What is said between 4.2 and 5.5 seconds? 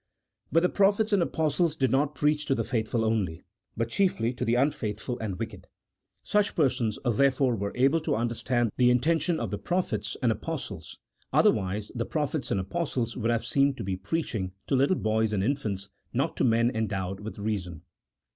to the unfaithful and